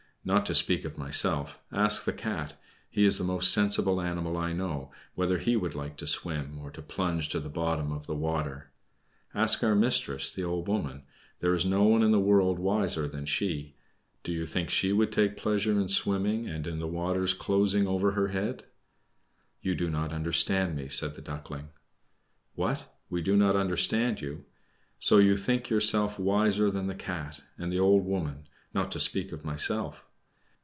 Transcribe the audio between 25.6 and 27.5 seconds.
yourself wiser than the Cat